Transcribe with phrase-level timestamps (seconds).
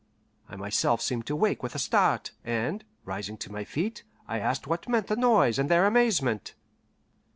[0.49, 4.65] I myself seemed to wake with a start, and, rising to my feet, I asked
[4.65, 6.55] what meant the noise and their amazement.